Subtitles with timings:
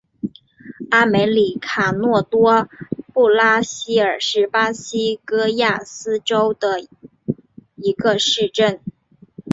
[0.89, 2.67] 阿梅里卡诺多
[3.13, 6.79] 布拉西尔是巴西戈亚斯州的
[7.75, 8.81] 一个市镇。